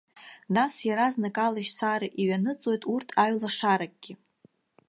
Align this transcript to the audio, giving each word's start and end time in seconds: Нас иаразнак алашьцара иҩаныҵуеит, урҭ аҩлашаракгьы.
Нас 0.55 0.73
иаразнак 0.87 1.35
алашьцара 1.47 2.07
иҩаныҵуеит, 2.21 2.83
урҭ 2.93 3.09
аҩлашаракгьы. 3.23 4.13